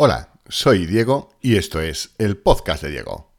Hola, 0.00 0.28
soy 0.48 0.86
Diego 0.86 1.30
y 1.42 1.56
esto 1.56 1.80
es 1.80 2.14
el 2.18 2.36
podcast 2.36 2.84
de 2.84 2.90
Diego. 2.90 3.32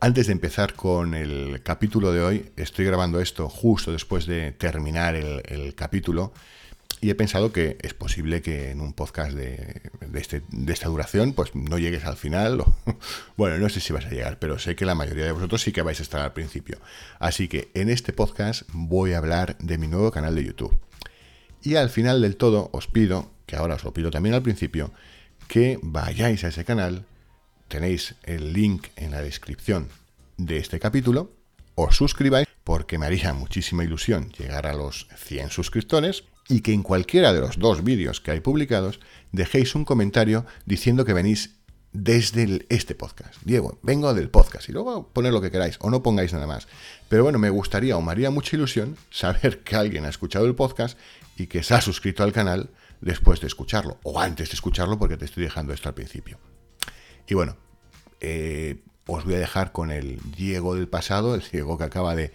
Antes 0.00 0.26
de 0.26 0.32
empezar 0.32 0.74
con 0.74 1.14
el 1.14 1.62
capítulo 1.62 2.10
de 2.10 2.22
hoy, 2.22 2.52
estoy 2.56 2.86
grabando 2.86 3.20
esto 3.20 3.48
justo 3.48 3.92
después 3.92 4.26
de 4.26 4.50
terminar 4.50 5.14
el, 5.14 5.76
capítulo 5.76 6.32
y 7.04 7.10
he 7.10 7.14
pensado 7.14 7.52
que 7.52 7.76
es 7.82 7.92
posible 7.92 8.40
que 8.40 8.70
en 8.70 8.80
un 8.80 8.94
podcast 8.94 9.34
de, 9.34 9.82
este, 10.14 10.40
de, 10.48 10.72
esta 10.72 10.88
duración 10.88 11.34
pues 11.34 11.54
no 11.54 11.76
llegues 11.76 12.06
al 12.06 12.16
final. 12.16 12.64
bueno, 13.36 13.58
no 13.58 13.68
sé 13.68 13.80
si 13.80 13.92
vas 13.92 14.06
a 14.06 14.08
llegar, 14.08 14.38
pero 14.38 14.58
sé 14.58 14.74
que 14.74 14.86
la 14.86 14.94
mayoría 14.94 15.26
de 15.26 15.32
vosotros 15.32 15.60
sí 15.60 15.70
que 15.70 15.82
vais 15.82 16.00
a 16.00 16.02
estar 16.02 16.22
al 16.22 16.32
principio. 16.32 16.78
Así 17.18 17.46
que 17.46 17.68
en 17.74 17.90
este 17.90 18.14
podcast 18.14 18.62
voy 18.72 19.12
a 19.12 19.18
hablar 19.18 19.58
de 19.58 19.76
mi 19.76 19.86
nuevo 19.86 20.10
canal 20.12 20.34
de 20.34 20.44
YouTube. 20.44 20.74
Y 21.62 21.74
al 21.74 21.90
final 21.90 22.22
del 22.22 22.36
todo 22.36 22.70
os 22.72 22.86
pido, 22.86 23.30
que 23.44 23.56
ahora 23.56 23.74
os 23.74 23.84
lo 23.84 23.92
pido 23.92 24.10
también 24.10 24.34
al 24.34 24.42
principio, 24.42 24.90
que 25.46 25.78
vayáis 25.82 26.42
a 26.44 26.48
ese 26.48 26.64
canal. 26.64 27.04
Tenéis 27.68 28.14
el 28.22 28.54
link 28.54 28.86
en 28.96 29.10
la 29.10 29.20
descripción 29.20 29.88
de 30.38 30.56
este 30.56 30.80
capítulo. 30.80 31.30
Os 31.74 31.96
suscribáis 31.96 32.48
porque 32.64 32.96
me 32.96 33.04
haría 33.04 33.34
muchísima 33.34 33.84
ilusión 33.84 34.30
llegar 34.30 34.66
a 34.66 34.72
los 34.72 35.06
100 35.16 35.50
suscriptores 35.50 36.24
y 36.48 36.60
que 36.60 36.72
en 36.72 36.82
cualquiera 36.82 37.32
de 37.32 37.40
los 37.40 37.58
dos 37.58 37.84
vídeos 37.84 38.20
que 38.20 38.30
hay 38.30 38.40
publicados 38.40 39.00
dejéis 39.32 39.74
un 39.74 39.84
comentario 39.84 40.44
diciendo 40.66 41.04
que 41.04 41.12
venís 41.12 41.56
desde 41.92 42.66
este 42.68 42.94
podcast. 42.94 43.36
Diego, 43.44 43.78
vengo 43.82 44.12
del 44.14 44.28
podcast 44.28 44.68
y 44.68 44.72
luego 44.72 45.08
poner 45.08 45.32
lo 45.32 45.40
que 45.40 45.50
queráis 45.50 45.76
o 45.80 45.90
no 45.90 46.02
pongáis 46.02 46.32
nada 46.32 46.46
más. 46.46 46.66
Pero 47.08 47.22
bueno, 47.22 47.38
me 47.38 47.50
gustaría 47.50 47.96
o 47.96 48.02
me 48.02 48.10
haría 48.10 48.30
mucha 48.30 48.56
ilusión 48.56 48.96
saber 49.10 49.62
que 49.62 49.76
alguien 49.76 50.04
ha 50.04 50.08
escuchado 50.08 50.44
el 50.46 50.54
podcast 50.54 50.98
y 51.36 51.46
que 51.46 51.62
se 51.62 51.74
ha 51.74 51.80
suscrito 51.80 52.22
al 52.22 52.32
canal 52.32 52.70
después 53.00 53.40
de 53.40 53.46
escucharlo 53.46 53.98
o 54.02 54.20
antes 54.20 54.50
de 54.50 54.54
escucharlo 54.54 54.98
porque 54.98 55.16
te 55.16 55.24
estoy 55.24 55.44
dejando 55.44 55.72
esto 55.72 55.88
al 55.88 55.94
principio. 55.94 56.38
Y 57.28 57.34
bueno, 57.34 57.56
eh, 58.20 58.82
os 59.06 59.24
voy 59.24 59.34
a 59.34 59.38
dejar 59.38 59.72
con 59.72 59.90
el 59.90 60.18
Diego 60.36 60.74
del 60.74 60.88
pasado, 60.88 61.34
el 61.34 61.42
Diego 61.50 61.78
que 61.78 61.84
acaba 61.84 62.16
de, 62.16 62.32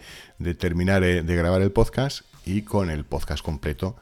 terminar 0.54 1.04
eh, 1.04 1.22
de 1.22 1.36
grabar 1.36 1.60
el 1.62 1.72
podcast 1.72 2.24
y 2.44 2.62
con 2.62 2.90
el 2.90 3.04
podcast 3.04 3.44
completo 3.44 3.96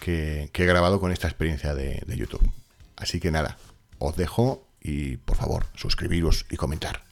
que, 0.00 0.50
he 0.52 0.66
grabado 0.66 1.00
con 1.00 1.12
esta 1.12 1.28
experiencia 1.28 1.74
de, 1.74 2.02
de 2.06 2.16
YouTube. 2.16 2.50
Así 2.96 3.20
que 3.20 3.30
nada, 3.30 3.58
os 3.98 4.16
dejo 4.16 4.66
y 4.80 5.16
por 5.18 5.36
favor 5.36 5.66
suscribiros 5.74 6.46
y 6.50 6.56
comentar 6.56 7.04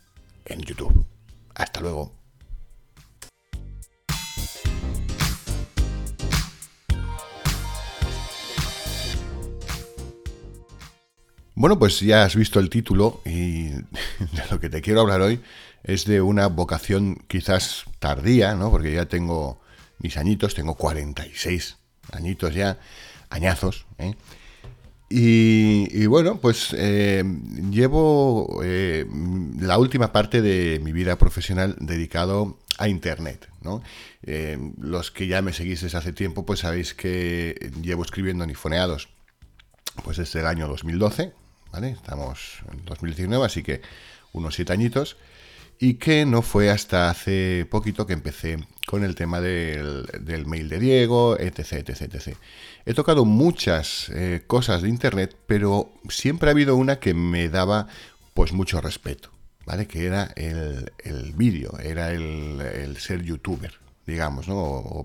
en 0.45 0.61
YouTube. 0.61 1.05
Hasta 1.55 1.81
luego. 1.81 2.21
Bueno, 11.61 11.79
pues 11.79 12.01
ya 12.01 12.25
has 12.25 12.37
visto 12.37 12.59
el 12.59 12.71
título 12.71 13.21
y 13.27 13.65
de 13.69 13.85
lo 14.51 14.59
que 14.61 14.71
te 14.71 14.81
quiero 14.81 15.03
hablar 15.03 15.21
hoy 15.21 15.41
es 15.83 16.07
de 16.07 16.23
una 16.23 16.47
vocación 16.47 17.17
quizás 17.29 17.85
tardía, 17.99 18.55
¿no? 18.55 18.71
Porque 18.71 18.95
ya 18.95 19.07
tengo 19.07 19.61
mis 20.01 20.17
añitos, 20.17 20.55
tengo 20.55 20.75
46 20.75 21.77
añitos 22.13 22.55
ya, 22.55 22.79
añazos, 23.29 23.87
¿eh? 23.99 24.15
Y, 25.13 26.07
bueno, 26.07 26.41
pues 26.41 26.69
eh, 26.73 27.25
llevo 27.69 28.61
eh, 28.63 29.05
la 29.59 29.77
última 29.77 30.13
parte 30.13 30.41
de 30.41 30.79
mi 30.79 30.93
vida 30.93 31.19
profesional 31.19 31.75
dedicado 31.81 32.59
a 32.79 32.87
Internet. 32.89 33.49
¿no? 33.61 33.83
los 34.79 35.11
que 35.11 35.27
ya 35.27 35.43
me 35.43 35.53
seguís 35.53 35.83
desde 35.83 35.99
hace 35.99 36.13
tiempo, 36.13 36.47
pues 36.47 36.61
sabéis 36.61 36.95
que 36.95 37.73
llevo 37.83 38.05
escribiendo 38.05 38.45
en 38.45 38.51
Ifoneados 38.51 39.09
pues 40.03 40.17
desde 40.17 40.41
el 40.41 40.47
año 40.47 40.67
2012, 40.67 41.33
Estamos 41.79 42.63
en 42.73 42.85
2019, 42.85 43.45
así 43.45 43.63
que 43.63 43.81
unos 44.33 44.55
siete 44.55 44.73
añitos. 44.73 45.17
Y 45.79 45.95
que 45.95 46.27
no 46.27 46.43
fue 46.43 46.69
hasta 46.71 47.09
hace 47.09 47.67
poquito 47.71 48.07
que 48.07 48.13
empecé 48.13 48.59
con 48.91 49.05
el 49.05 49.15
tema 49.15 49.41
del, 49.41 50.09
mail 50.47 50.69
de 50.69 50.81
Diego, 50.81 51.39
etc, 51.39 51.75
etc, 51.75 52.13
etc. 52.13 52.37
He 52.85 52.93
tocado 52.93 53.25
muchas 53.25 54.09
eh, 54.09 54.43
cosas 54.49 54.83
de 54.83 54.89
Internet, 54.89 55.37
pero 55.47 55.93
siempre 56.09 56.49
ha 56.49 56.51
habido 56.51 56.75
una 56.75 56.99
que 56.99 57.15
me 57.15 57.49
daba 57.49 57.87
pues 58.35 58.53
mucho 58.53 58.81
respeto, 58.81 59.31
¿vale? 59.65 59.87
Que 59.87 60.07
era 60.07 60.33
el, 60.35 60.91
vídeo, 61.37 61.79
era 61.79 62.11
el, 62.11 62.97
ser 62.99 63.23
youtuber, 63.23 63.75
digamos, 64.09 64.49
¿no? 64.49 64.57
o 64.57 65.05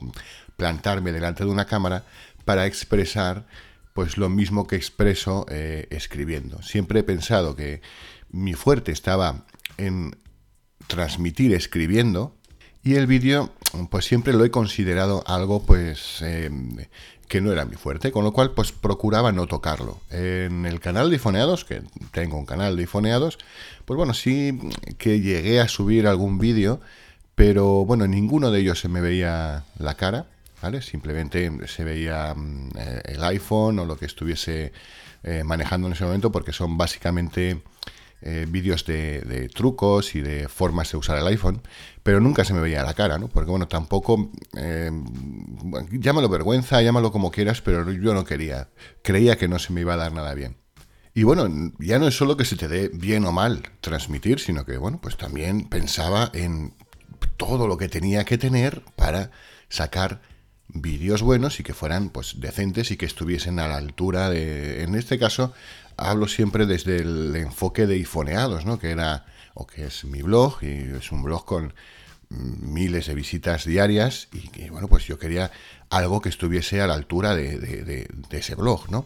plantarme 0.57 1.11
delante 1.11 1.43
de 1.43 1.51
una 1.51 1.65
cámara 1.65 2.05
para 2.43 2.65
expresar 2.65 3.45
pues 3.93 4.17
lo 4.17 4.29
mismo 4.29 4.65
que 4.65 4.77
expreso 4.77 5.45
eh, 5.47 5.85
escribiendo. 5.91 6.63
Siempre 6.63 7.01
he 7.01 7.03
pensado 7.03 7.55
que 7.55 7.83
mi 8.31 8.55
fuerte 8.55 8.91
estaba 8.91 9.45
en 9.77 10.17
transmitir 10.87 11.53
escribiendo 11.53 12.35
y 12.85 12.95
el 12.95 13.07
vídeo 13.07 13.49
pues 13.89 14.05
siempre 14.05 14.31
lo 14.31 14.45
he 14.45 14.51
considerado 14.51 15.23
algo 15.25 15.63
pues 15.63 16.21
eh, 16.21 16.49
que 17.27 17.41
no 17.41 17.51
era 17.51 17.65
mi 17.65 17.75
fuerte, 17.75 18.11
con 18.11 18.23
lo 18.23 18.31
cual 18.31 18.51
pues 18.51 18.71
procuraba 18.71 19.31
no 19.31 19.47
tocarlo. 19.47 19.99
En 20.11 20.67
el 20.67 20.79
canal 20.79 21.09
de 21.09 21.15
ifoneados, 21.15 21.65
que 21.65 21.81
tengo 22.11 22.37
un 22.37 22.45
canal 22.45 22.77
de 22.77 22.83
ifoneados, 22.83 23.39
pues 23.85 23.97
bueno, 23.97 24.13
sí 24.13 24.57
que 24.99 25.19
llegué 25.19 25.59
a 25.59 25.67
subir 25.67 26.07
algún 26.07 26.37
vídeo, 26.37 26.79
pero 27.33 27.85
bueno, 27.85 28.05
en 28.05 28.11
ninguno 28.11 28.51
de 28.51 28.59
ellos 28.59 28.79
se 28.79 28.87
me 28.87 29.01
veía 29.01 29.65
la 29.79 29.95
cara. 29.95 30.27
Simplemente 30.81 31.51
se 31.67 31.83
veía 31.83 32.33
mm, 32.35 32.69
eh, 32.75 33.01
el 33.05 33.23
iPhone 33.23 33.77
o 33.77 33.85
lo 33.85 33.97
que 33.97 34.05
estuviese 34.05 34.73
eh, 35.23 35.43
manejando 35.43 35.85
en 35.87 35.93
ese 35.93 36.05
momento 36.05 36.31
porque 36.31 36.53
son 36.53 36.75
básicamente 36.75 37.61
eh, 38.25 38.45
vídeos 38.49 38.85
de, 38.85 39.49
trucos 39.53 40.15
y 40.15 40.21
de 40.21 40.49
formas 40.49 40.91
de 40.91 40.97
usar 40.97 41.17
el 41.17 41.27
iPhone, 41.27 41.61
pero 42.03 42.19
nunca 42.19 42.43
se 42.43 42.53
me 42.53 42.59
veía 42.59 42.83
la 42.83 42.93
cara, 42.93 43.17
¿no? 43.17 43.27
Porque 43.27 43.51
bueno, 43.51 43.67
tampoco, 43.67 44.31
llámalo 45.91 46.27
vergüenza, 46.27 46.81
llámalo 46.81 47.11
como 47.11 47.31
quieras, 47.31 47.61
pero 47.61 47.91
yo 47.91 48.13
no 48.13 48.25
quería, 48.25 48.69
creía 49.01 49.37
que 49.37 49.47
no 49.47 49.59
se 49.59 49.71
me 49.71 49.81
iba 49.81 49.93
a 49.93 49.97
dar 49.97 50.11
nada 50.11 50.33
bien. 50.33 50.57
Y 51.13 51.23
bueno, 51.23 51.47
ya 51.79 51.97
no 51.97 52.09
es 52.09 52.17
solo 52.17 52.35
que 52.35 52.43
se 52.43 52.57
te 52.57 52.67
dé 52.67 52.89
bien 52.89 53.25
o 53.25 53.31
mal 53.31 53.63
transmitir, 53.79 54.39
sino 54.39 54.65
que 54.65 54.77
bueno, 54.77 54.99
pues 55.01 55.15
también 55.15 55.69
pensaba 55.69 56.29
en 56.33 56.73
todo 57.37 57.67
lo 57.67 57.77
que 57.77 57.87
tenía 57.87 58.25
que 58.25 58.37
tener 58.37 58.81
para 58.97 59.31
sacar 59.69 60.21
vídeos 60.67 61.21
buenos 61.21 61.59
y 61.59 61.63
que 61.63 61.73
fueran 61.73 62.09
pues 62.09 62.39
decentes 62.39 62.91
y 62.91 62.97
que 62.97 63.05
estuviesen 63.05 63.59
a 63.59 63.67
la 63.67 63.77
altura 63.77 64.29
de 64.29 64.83
en 64.83 64.95
este 64.95 65.19
caso 65.19 65.53
hablo 65.97 66.27
siempre 66.27 66.65
desde 66.65 66.97
el 66.97 67.35
enfoque 67.35 67.85
de 67.85 67.97
ifoneados 67.97 68.65
no 68.65 68.79
que 68.79 68.91
era 68.91 69.25
o 69.53 69.67
que 69.67 69.85
es 69.85 70.03
mi 70.05 70.21
blog 70.21 70.63
y 70.63 70.95
es 70.97 71.11
un 71.11 71.23
blog 71.23 71.45
con 71.45 71.73
miles 72.29 73.07
de 73.07 73.15
visitas 73.15 73.65
diarias 73.65 74.27
y 74.33 74.47
que 74.49 74.69
bueno 74.69 74.87
pues 74.87 75.05
yo 75.05 75.19
quería 75.19 75.51
algo 75.89 76.21
que 76.21 76.29
estuviese 76.29 76.81
a 76.81 76.87
la 76.87 76.95
altura 76.95 77.35
de, 77.35 78.07
ese 78.31 78.55
blog 78.55 78.89
no 78.89 79.05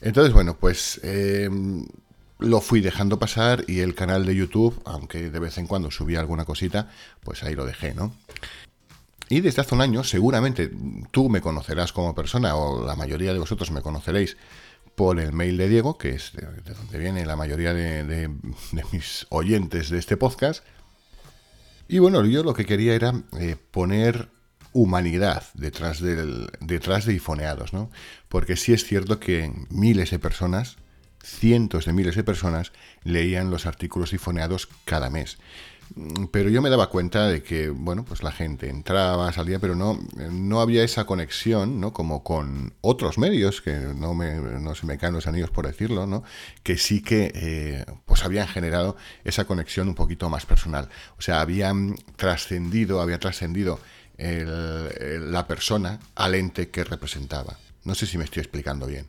entonces 0.00 0.34
bueno 0.34 0.56
pues 0.56 1.00
eh, 1.04 1.48
lo 2.38 2.60
fui 2.60 2.80
dejando 2.80 3.18
pasar 3.18 3.64
y 3.66 3.80
el 3.80 3.94
canal 3.94 4.26
de 4.26 4.34
YouTube 4.34 4.80
aunque 4.84 5.30
de 5.30 5.38
vez 5.38 5.56
en 5.58 5.66
cuando 5.66 5.90
subía 5.90 6.20
alguna 6.20 6.44
cosita 6.44 6.90
pues 7.22 7.42
ahí 7.44 7.54
lo 7.54 7.64
dejé 7.64 7.94
no 7.94 8.12
y 9.28 9.40
desde 9.40 9.60
hace 9.60 9.74
un 9.74 9.80
año, 9.80 10.04
seguramente 10.04 10.70
tú 11.10 11.28
me 11.28 11.40
conocerás 11.40 11.92
como 11.92 12.14
persona, 12.14 12.54
o 12.54 12.86
la 12.86 12.94
mayoría 12.94 13.32
de 13.32 13.38
vosotros 13.38 13.70
me 13.70 13.82
conoceréis 13.82 14.36
por 14.94 15.20
el 15.20 15.32
mail 15.32 15.56
de 15.56 15.68
Diego, 15.68 15.98
que 15.98 16.10
es 16.10 16.32
de, 16.32 16.46
donde 16.74 16.98
viene 16.98 17.26
la 17.26 17.36
mayoría 17.36 17.74
de, 17.74 18.30
mis 18.92 19.26
oyentes 19.30 19.90
de 19.90 19.98
este 19.98 20.16
podcast. 20.16 20.64
Y 21.88 21.98
bueno, 21.98 22.24
yo 22.24 22.42
lo 22.42 22.54
que 22.54 22.66
quería 22.66 22.94
era 22.94 23.22
eh, 23.38 23.56
poner 23.70 24.28
humanidad 24.72 25.44
detrás, 25.54 26.00
del, 26.00 26.48
detrás 26.60 27.04
de 27.04 27.14
ifoneados, 27.14 27.72
¿no? 27.72 27.90
Porque 28.28 28.56
sí 28.56 28.72
es 28.72 28.84
cierto 28.84 29.18
que 29.20 29.52
miles 29.70 30.10
de 30.10 30.18
personas, 30.18 30.76
cientos 31.22 31.86
de 31.86 31.92
miles 31.92 32.14
de 32.14 32.24
personas, 32.24 32.72
leían 33.02 33.50
los 33.50 33.66
artículos 33.66 34.12
ifoneados 34.12 34.68
cada 34.84 35.10
mes. 35.10 35.38
Mm, 35.94 36.26
pero 36.26 36.48
yo 36.50 36.62
me 36.62 36.70
daba 36.70 36.90
cuenta 36.90 37.28
de 37.28 37.42
que, 37.42 37.68
bueno, 37.68 38.04
pues 38.04 38.22
la 38.22 38.32
gente 38.32 38.68
entraba, 38.68 39.32
salía, 39.32 39.58
pero 39.58 39.74
no, 39.74 39.98
no 40.30 40.60
había 40.60 40.82
esa 40.82 41.06
conexión, 41.06 41.80
¿no? 41.80 41.92
Como 41.92 42.22
con 42.24 42.74
otros 42.80 43.18
medios, 43.18 43.60
que 43.60 43.72
no, 43.72 44.14
me, 44.14 44.34
no 44.34 44.74
se 44.74 44.86
me 44.86 44.98
caen 44.98 45.14
los 45.14 45.26
anillos 45.26 45.50
por 45.50 45.66
decirlo, 45.66 46.06
¿no? 46.06 46.24
Que 46.62 46.76
sí 46.78 47.02
que, 47.02 47.32
eh, 47.34 47.84
pues 48.04 48.24
habían 48.24 48.48
generado 48.48 48.96
esa 49.24 49.44
conexión 49.46 49.88
un 49.88 49.94
poquito 49.94 50.28
más 50.28 50.46
personal. 50.46 50.88
O 51.18 51.22
sea, 51.22 51.40
habían 51.40 51.94
trascendido, 52.16 53.00
había 53.00 53.18
trascendido 53.18 53.78
la 54.18 55.46
persona 55.46 56.00
al 56.14 56.34
ente 56.34 56.70
que 56.70 56.84
representaba. 56.84 57.58
No 57.84 57.94
sé 57.94 58.06
si 58.06 58.16
me 58.16 58.24
estoy 58.24 58.40
explicando 58.40 58.86
bien. 58.86 59.08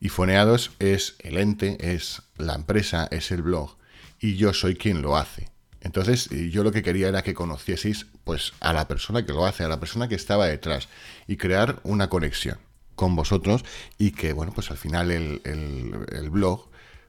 Y 0.00 0.08
Foneados 0.08 0.72
es 0.80 1.14
el 1.20 1.38
ente, 1.38 1.94
es 1.94 2.22
la 2.36 2.54
empresa, 2.54 3.06
es 3.12 3.30
el 3.30 3.42
blog, 3.42 3.76
y 4.18 4.36
yo 4.36 4.52
soy 4.52 4.74
quien 4.74 5.02
lo 5.02 5.16
hace 5.16 5.53
Entonces, 5.84 6.30
yo 6.30 6.64
lo 6.64 6.72
que 6.72 6.82
quería 6.82 7.08
era 7.08 7.22
que 7.22 7.34
conocieseis 7.34 8.06
pues, 8.24 8.54
a 8.60 8.72
la 8.72 8.88
persona 8.88 9.24
que 9.24 9.32
lo 9.32 9.46
hace, 9.46 9.64
a 9.64 9.68
la 9.68 9.78
persona 9.78 10.08
que 10.08 10.14
estaba 10.14 10.46
detrás, 10.46 10.88
y 11.28 11.36
crear 11.36 11.80
una 11.84 12.08
conexión 12.08 12.58
con 12.94 13.14
vosotros 13.14 13.64
y 13.98 14.12
que, 14.12 14.32
bueno, 14.32 14.52
pues 14.54 14.70
al 14.70 14.78
final 14.78 15.10
el, 15.10 15.40
el, 15.44 16.30
blog 16.30 16.68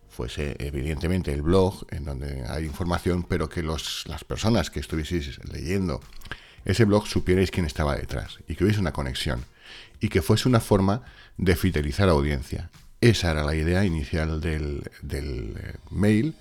fuese 0.09 0.55
evidentemente 0.59 1.31
el 1.31 1.41
blog 1.41 1.85
en 1.91 2.05
donde 2.05 2.43
hay 2.47 2.65
información, 2.65 3.23
pero 3.23 3.49
que 3.49 3.63
los, 3.63 4.03
las 4.07 4.23
personas 4.23 4.69
que 4.69 4.79
estuvieseis 4.79 5.39
leyendo 5.45 6.01
ese 6.65 6.85
blog 6.85 7.07
supierais 7.07 7.51
quién 7.51 7.65
estaba 7.65 7.95
detrás 7.95 8.39
y 8.47 8.55
que 8.55 8.63
hubiese 8.63 8.79
una 8.79 8.93
conexión 8.93 9.45
y 9.99 10.09
que 10.09 10.21
fuese 10.21 10.49
una 10.49 10.59
forma 10.59 11.03
de 11.37 11.55
fidelizar 11.55 12.09
a 12.09 12.13
audiencia. 12.13 12.71
Esa 12.99 13.31
era 13.31 13.43
la 13.43 13.55
idea 13.55 13.85
inicial 13.85 14.41
del, 14.41 14.83
del 15.01 15.55
eh, 15.57 15.75
mail 15.91 16.35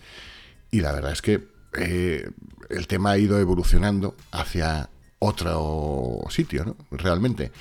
y 0.71 0.81
la 0.81 0.93
verdad 0.93 1.13
es 1.13 1.21
que 1.21 1.54
eh, 1.77 2.31
el 2.71 2.87
tema 2.87 3.13
ha 3.13 3.19
ido 3.19 3.39
evolucionando 3.39 4.17
hacia 4.31 4.89
otro 5.19 6.21
sitio, 6.31 6.65
¿no? 6.65 6.77
Realmente. 6.91 7.53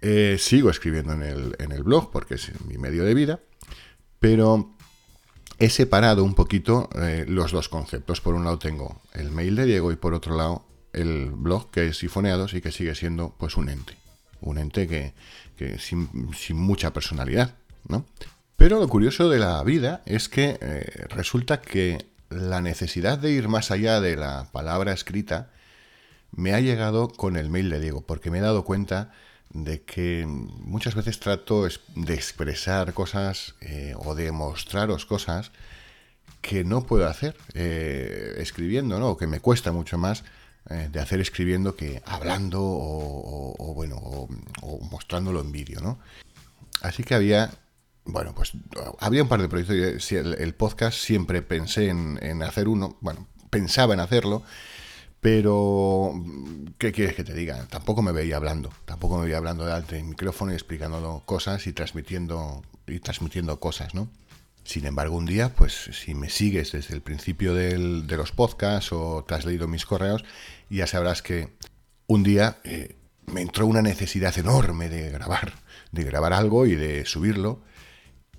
Eh, 0.00 0.36
sigo 0.38 0.70
escribiendo 0.70 1.12
en 1.12 1.24
el, 1.24 1.56
en 1.58 1.72
el 1.72 1.82
blog 1.82 2.12
porque 2.12 2.34
es 2.34 2.52
mi 2.66 2.78
medio 2.78 3.02
de 3.04 3.14
vida, 3.14 3.40
pero 4.20 4.72
he 5.58 5.70
separado 5.70 6.22
un 6.22 6.34
poquito 6.34 6.88
eh, 6.94 7.24
los 7.26 7.50
dos 7.50 7.68
conceptos. 7.68 8.20
Por 8.20 8.34
un 8.34 8.44
lado 8.44 8.60
tengo 8.60 9.02
el 9.14 9.32
mail 9.32 9.56
de 9.56 9.64
Diego 9.66 9.90
y 9.90 9.96
por 9.96 10.14
otro 10.14 10.36
lado 10.36 10.64
el 10.92 11.32
blog 11.32 11.72
que 11.72 11.88
es 11.88 11.98
sifoneados 11.98 12.54
y 12.54 12.60
que 12.60 12.70
sigue 12.70 12.94
siendo 12.94 13.34
pues 13.38 13.56
un 13.56 13.70
ente. 13.70 13.96
Un 14.40 14.58
ente 14.58 14.86
que, 14.86 15.78
sin, 15.80 16.08
mucha 16.54 16.92
personalidad, 16.92 17.56
¿no? 17.88 18.06
Pero 18.56 18.78
lo 18.78 18.88
curioso 18.88 19.28
de 19.28 19.40
la 19.40 19.60
vida 19.64 20.02
es 20.06 20.28
que 20.28 20.58
resulta 21.10 21.60
que 21.60 21.98
la 22.30 22.60
necesidad 22.60 23.18
de 23.18 23.30
ir 23.30 23.48
más 23.48 23.70
allá 23.70 24.00
de 24.00 24.16
la 24.16 24.48
palabra 24.52 24.92
escrita 24.92 25.50
me 26.30 26.54
ha 26.54 26.60
llegado 26.60 27.08
con 27.08 27.36
el 27.36 27.48
mail 27.48 27.70
de 27.70 27.80
Diego, 27.80 28.02
porque 28.02 28.30
me 28.30 28.38
he 28.38 28.42
dado 28.42 28.64
cuenta 28.64 29.12
de 29.50 29.82
que 29.82 30.26
muchas 30.26 30.94
veces 30.94 31.20
trato 31.20 31.66
de 31.94 32.14
expresar 32.14 32.92
cosas 32.92 33.54
eh, 33.60 33.94
o 33.96 34.14
de 34.14 34.30
mostraros 34.30 35.06
cosas 35.06 35.52
que 36.42 36.64
no 36.64 36.84
puedo 36.84 37.06
hacer 37.08 37.36
eh, 37.54 38.34
escribiendo, 38.38 38.98
¿no? 38.98 39.10
O 39.10 39.16
que 39.16 39.26
me 39.26 39.40
cuesta 39.40 39.72
mucho 39.72 39.96
más 39.96 40.22
eh, 40.68 40.88
de 40.92 41.00
hacer 41.00 41.20
escribiendo 41.20 41.76
que 41.76 42.02
hablando 42.04 42.60
o, 42.62 43.72
bueno, 43.74 43.96
o, 43.96 44.28
o, 44.62 44.80
mostrándolo 44.90 45.40
en 45.40 45.50
vídeo, 45.50 45.80
¿no? 45.80 45.98
Así 46.82 47.02
que 47.02 47.14
había 47.14 47.50
bueno, 48.08 48.34
pues 48.34 48.52
había 49.00 49.22
un 49.22 49.28
par 49.28 49.40
de 49.42 49.48
proyectos. 49.48 50.10
El, 50.12 50.54
podcast 50.54 50.98
siempre 50.98 51.42
pensé 51.42 51.88
en, 51.88 52.42
hacer 52.42 52.68
uno. 52.68 52.96
Bueno, 53.00 53.26
pensaba 53.50 53.94
en 53.94 54.00
hacerlo. 54.00 54.42
Pero, 55.20 56.14
¿qué 56.78 56.92
quieres 56.92 57.14
que 57.14 57.24
te 57.24 57.34
diga? 57.34 57.66
Tampoco 57.66 58.02
me 58.02 58.12
veía 58.12 58.36
hablando. 58.36 58.72
Tampoco 58.86 59.18
me 59.18 59.24
veía 59.24 59.36
hablando 59.36 59.64
delante 59.64 59.96
del 59.96 60.04
micrófono 60.04 60.52
y 60.52 60.54
explicando 60.54 61.22
cosas 61.26 61.66
y 61.66 61.72
transmitiendo, 61.72 62.62
y 62.86 63.00
transmitiendo 63.00 63.60
cosas, 63.60 63.94
¿no? 63.94 64.08
Sin 64.64 64.86
embargo, 64.86 65.16
un 65.16 65.26
día, 65.26 65.54
pues 65.54 65.90
si 65.92 66.14
me 66.14 66.30
sigues 66.30 66.72
desde 66.72 66.94
el 66.94 67.02
principio 67.02 67.54
de 67.54 68.16
los 68.16 68.32
podcasts 68.32 68.92
o 68.92 69.24
te 69.26 69.34
has 69.34 69.44
leído 69.44 69.66
mis 69.66 69.86
correos, 69.86 70.24
ya 70.70 70.86
sabrás 70.86 71.22
que 71.22 71.48
un 72.06 72.22
día 72.22 72.58
eh, 72.64 72.96
me 73.26 73.42
entró 73.42 73.66
una 73.66 73.82
necesidad 73.82 74.36
enorme 74.38 74.88
de 74.88 75.10
grabar, 75.10 75.54
de 75.92 76.04
grabar 76.04 76.32
algo 76.32 76.66
y 76.66 76.74
de 76.74 77.04
subirlo. 77.04 77.60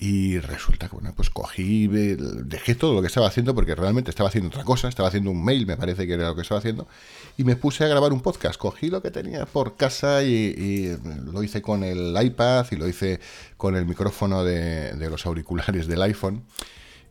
Y 0.01 0.39
resulta 0.39 0.87
que, 0.87 0.95
bueno, 0.95 1.13
pues 1.13 1.29
cogí, 1.29 1.87
dejé 1.87 2.73
todo 2.75 2.93
lo 2.93 3.01
que 3.01 3.07
estaba 3.07 3.27
haciendo 3.27 3.53
porque 3.53 3.75
realmente 3.75 4.09
estaba 4.09 4.29
haciendo 4.29 4.47
otra 4.47 4.63
cosa, 4.63 4.87
estaba 4.87 5.09
haciendo 5.09 5.29
un 5.29 5.43
mail, 5.43 5.67
me 5.67 5.75
parece 5.75 6.07
que 6.07 6.13
era 6.13 6.29
lo 6.29 6.35
que 6.35 6.43
estaba 6.43 6.59
haciendo, 6.59 6.87
y 7.35 7.43
me 7.43 7.57
puse 7.57 7.83
a 7.83 7.89
grabar 7.89 8.13
un 8.13 8.21
podcast. 8.21 8.57
Cogí 8.57 8.89
lo 8.89 9.01
que 9.01 9.11
tenía 9.11 9.45
por 9.45 9.75
casa 9.75 10.23
y, 10.23 10.97
lo 11.25 11.43
hice 11.43 11.61
con 11.61 11.83
el 11.83 12.15
iPad 12.17 12.65
y 12.71 12.77
lo 12.77 12.87
hice 12.87 13.19
con 13.57 13.75
el 13.75 13.85
micrófono 13.85 14.45
de, 14.45 14.95
los 15.09 15.25
auriculares 15.25 15.85
del 15.85 16.01
iPhone. 16.01 16.45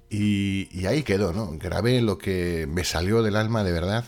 Y, 0.08 0.70
y 0.72 0.86
ahí 0.86 1.02
quedó, 1.02 1.34
¿no? 1.34 1.50
Grabé 1.58 2.00
lo 2.00 2.16
que 2.16 2.66
me 2.70 2.84
salió 2.84 3.22
del 3.22 3.36
alma 3.36 3.64
de 3.64 3.72
verdad 3.72 4.06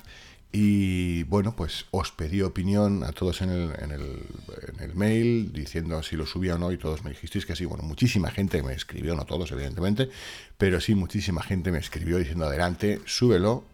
y 0.53 1.23
bueno, 1.25 1.55
pues 1.55 1.87
os 1.93 2.11
pedí 2.11 2.43
opinión 2.43 3.05
a 3.05 3.13
todos 3.13 3.41
en 3.41 3.51
el, 3.51 3.71
en, 3.79 3.93
el, 3.93 4.27
en 4.75 4.81
el, 4.81 4.95
mail 4.97 5.53
diciendo 5.53 6.03
si 6.03 6.17
lo 6.17 6.27
subía 6.27 6.57
o 6.57 6.59
no 6.59 6.73
y 6.73 6.77
todos 6.77 7.05
me 7.05 7.11
dijisteis 7.11 7.47
que 7.47 7.55
sí. 7.55 7.65
Bueno, 7.67 7.85
muchísima 7.85 8.31
gente 8.31 8.61
me 8.63 8.73
escribió, 8.73 9.15
no 9.15 9.25
todos 9.25 9.53
evidentemente, 9.53 10.11
pero 10.59 10.81
sí 10.81 10.97
muchísima 10.97 11.43
gente 11.43 11.71
me 11.71 11.79
escribió 11.79 12.19
diciendo 12.19 12.47
adelante, 12.47 13.01
súbelo 13.07 13.65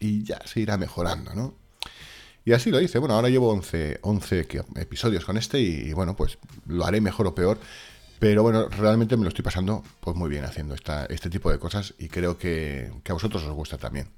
y 0.00 0.24
ya 0.24 0.40
se 0.44 0.60
irá 0.60 0.76
mejorando, 0.76 1.34
¿no? 1.34 1.54
Y 2.44 2.52
así 2.52 2.70
lo 2.70 2.80
hice. 2.80 2.98
Bueno, 2.98 3.14
ahora 3.14 3.28
llevo 3.28 3.50
11, 3.52 3.98
11 4.02 4.46
episodios 4.76 5.24
con 5.24 5.36
este 5.36 5.60
y, 5.60 5.92
bueno, 5.92 6.16
pues 6.16 6.38
lo 6.66 6.84
haré 6.84 7.00
mejor 7.00 7.26
o 7.26 7.34
peor. 7.34 7.58
Pero 8.18 8.42
bueno, 8.42 8.68
realmente 8.68 9.16
me 9.16 9.22
lo 9.22 9.28
estoy 9.28 9.44
pasando 9.44 9.84
pues 10.00 10.16
muy 10.16 10.28
bien 10.28 10.44
haciendo 10.44 10.74
esta, 10.74 11.04
este 11.06 11.30
tipo 11.30 11.52
de 11.52 11.58
cosas 11.58 11.94
y 11.98 12.08
creo 12.08 12.38
que, 12.38 12.90
que 13.04 13.12
a 13.12 13.14
vosotros 13.14 13.44
os 13.44 13.52
gusta 13.52 13.78
también. 13.78 14.08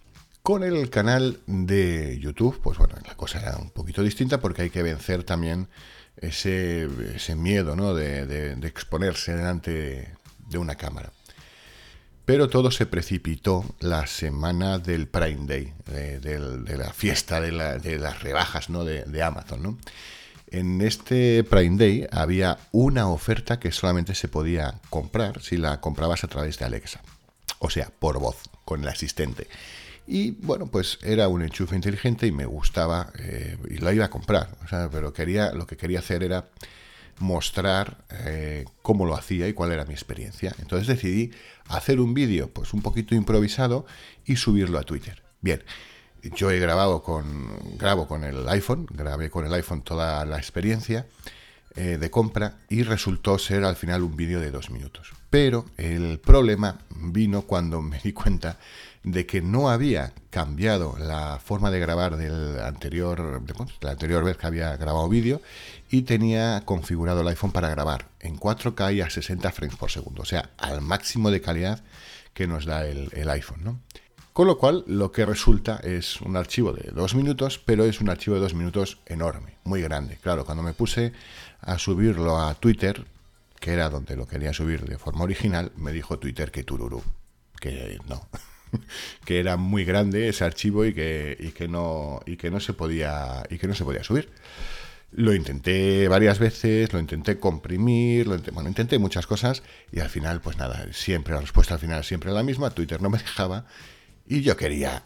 Con 0.50 0.64
el 0.64 0.91
canal 0.91 1.38
de 1.47 2.19
YouTube, 2.19 2.61
pues 2.61 2.76
bueno, 2.76 2.97
la 3.06 3.14
cosa 3.14 3.38
era 3.38 3.56
un 3.56 3.70
poquito 3.70 4.02
distinta 4.02 4.41
porque 4.41 4.62
hay 4.62 4.70
que 4.70 4.82
vencer 4.82 5.23
también 5.23 5.69
ese, 6.17 6.88
miedo 7.37 7.76
¿no? 7.76 7.94
de, 7.94 8.58
exponerse 8.64 9.32
delante 9.37 10.12
de 10.49 10.58
una 10.58 10.75
cámara. 10.75 11.12
Pero 12.25 12.49
todo 12.49 12.73
se 12.73 12.85
precipitó 12.87 13.64
la 13.79 14.08
semana 14.08 14.81
del 14.81 15.06
Prime 15.06 15.47
Day, 15.47 15.73
de, 15.87 16.76
la 16.76 16.93
fiesta 16.93 17.41
de, 17.41 17.52
las 17.52 18.20
rebajas 18.20 18.70
¿no? 18.70 18.85
de, 18.85 19.23
Amazon. 19.23 19.79
En 20.49 20.81
este 20.81 21.44
Prime 21.44 21.76
Day 21.76 22.08
había 22.11 22.58
una 22.73 23.08
oferta 23.08 23.61
que 23.61 23.70
solamente 23.70 24.17
se 24.17 24.26
podía 24.26 24.81
comprar 24.91 25.43
si 25.43 25.58
la 25.58 25.81
comprabas 25.81 26.25
a 26.25 26.26
través 26.26 26.58
de 26.58 26.64
Alexa. 26.64 27.02
O 27.61 27.70
sea, 27.70 27.93
por 27.97 28.19
voz, 28.19 28.38
con 28.64 28.82
el 28.82 28.88
asistente. 28.88 29.47
Y 30.06 30.32
bueno, 30.32 30.67
pues 30.67 30.99
era 31.02 31.29
un 31.29 31.43
enchufe 31.43 31.76
inteligente 31.76 32.26
y 32.26 32.32
me 32.32 32.47
gustaba 32.47 33.12
eh, 33.19 33.56
y 33.69 33.79
la 33.79 33.93
iba 33.93 34.06
a 34.06 34.11
comprar. 34.11 34.56
pero 34.91 35.12
quería, 35.12 35.52
lo 35.52 35.67
que 35.67 35.76
quería 35.76 36.00
hacer 36.00 36.23
era 36.23 36.49
mostrar 37.19 37.99
eh, 38.11 38.64
cómo 38.82 39.05
lo 39.06 39.14
hacía 39.14 39.47
y 39.47 39.52
cuál 39.52 39.73
era 39.73 39.85
mi 39.85 39.93
experiencia. 39.93 40.55
Entonces 40.61 40.88
decidí 40.88 41.31
hacer 41.69 42.00
un 42.00 42.14
vídeo 42.14 42.49
pues 42.49 42.75
un 42.75 42.82
poquito 42.82 43.14
improvisado 43.14 43.87
y 44.25 44.37
subirlo 44.37 44.79
a 44.79 44.82
Twitter. 44.82 45.23
Bien, 45.41 45.62
yo 46.23 46.50
he 46.50 46.58
grabado 46.58 47.02
con, 47.02 47.79
grabo 47.79 48.08
con 48.08 48.25
el 48.25 48.49
iPhone, 48.49 48.87
grabé 48.91 49.31
con 49.31 49.47
el 49.47 49.55
iPhone 49.55 49.82
toda 49.82 50.25
la 50.25 50.38
experiencia 50.38 51.07
eh, 51.76 51.98
de 51.98 52.10
compra 52.10 52.56
y 52.68 52.82
resultó 52.82 53.38
ser 53.38 53.64
al 53.64 53.76
final 53.76 54.02
un 54.02 54.16
vídeo 54.16 54.40
de 54.40 54.50
dos 54.50 54.70
minutos. 54.70 55.12
Pero 55.30 55.66
el 55.76 56.18
problema 56.18 56.78
vino 56.96 57.42
cuando 57.42 57.80
me 57.80 58.00
di 58.00 58.12
cuenta 58.12 58.58
de 59.04 59.24
que 59.24 59.40
no 59.40 59.70
había 59.70 60.12
cambiado 60.30 60.96
la 60.98 61.38
forma 61.38 61.70
de 61.70 61.80
grabar 61.80 62.16
del 62.16 62.60
anterior, 62.60 63.40
la 63.80 63.90
anterior 63.92 64.24
vez 64.24 64.36
que 64.36 64.46
había 64.46 64.76
grabado 64.76 65.08
vídeo 65.08 65.40
y 65.90 66.02
tenía 66.02 66.62
configurado 66.64 67.20
el 67.20 67.28
iPhone 67.28 67.52
para 67.52 67.70
grabar 67.70 68.08
en 68.18 68.36
4K 68.36 68.96
y 68.96 69.00
a 69.00 69.08
60 69.08 69.52
frames 69.52 69.76
por 69.76 69.90
segundo, 69.90 70.22
o 70.22 70.26
sea, 70.26 70.50
al 70.58 70.80
máximo 70.80 71.30
de 71.30 71.40
calidad 71.40 71.82
que 72.34 72.46
nos 72.46 72.66
da 72.66 72.84
el, 72.86 73.10
el 73.12 73.30
iPhone, 73.30 73.64
¿no? 73.64 73.80
Con 74.32 74.46
lo 74.46 74.58
cual, 74.58 74.84
lo 74.86 75.10
que 75.10 75.26
resulta 75.26 75.80
es 75.82 76.20
un 76.20 76.36
archivo 76.36 76.72
de 76.72 76.92
dos 76.92 77.14
minutos, 77.16 77.58
pero 77.58 77.84
es 77.84 78.00
un 78.00 78.08
archivo 78.08 78.36
de 78.36 78.42
dos 78.42 78.54
minutos 78.54 78.98
enorme, 79.06 79.56
muy 79.64 79.82
grande. 79.82 80.18
Claro, 80.22 80.44
cuando 80.44 80.62
me 80.62 80.72
puse 80.72 81.12
a 81.62 81.79
subirlo 81.79 82.38
a 82.38 82.55
Twitter, 82.55 83.05
que 83.59 83.73
era 83.73 83.90
donde 83.90 84.17
lo 84.17 84.26
quería 84.26 84.52
subir 84.52 84.85
de 84.85 84.99
forma 84.99 85.25
original, 85.25 85.73
me 85.76 85.93
dijo 85.93 86.19
Twitter 86.19 86.50
que 86.50 86.64
tururú, 86.64 87.02
que 87.61 87.99
no, 88.09 88.29
que 89.25 89.40
era 89.40 89.57
muy 89.57 89.85
grande 89.85 90.29
ese 90.29 90.45
archivo 90.45 90.85
y 90.85 90.95
que, 90.95 91.52
que 91.55 91.69
no 91.69 92.21
y 92.26 92.37
que 92.37 92.50
no 92.50 92.61
se 92.61 92.73
podía 92.73 93.45
y 93.50 93.59
que 93.59 93.69
no 93.69 93.75
se 93.75 93.85
podía 93.85 94.05
subir. 94.05 94.31
Lo 95.12 95.35
intenté 95.35 96.07
varias 96.07 96.38
veces, 96.38 96.93
lo 96.93 97.00
intenté 97.00 97.40
comprimir, 97.40 98.29
lo 98.29 98.38
bueno, 98.52 98.69
intenté 98.69 98.99
muchas 98.99 99.26
cosas 99.26 99.64
y 99.90 99.99
al 99.99 100.09
final, 100.09 100.40
pues 100.40 100.57
nada, 100.57 100.87
siempre 100.93 101.35
la 101.35 101.40
respuesta 101.40 101.75
al 101.75 101.81
final 101.81 102.05
siempre 102.05 102.31
la 102.31 102.45
misma. 102.45 102.71
Twitter 102.71 103.02
no 103.02 103.11
me 103.11 103.19
dejaba 103.19 103.67
y 104.26 104.43
yo 104.43 104.57
quería 104.57 105.05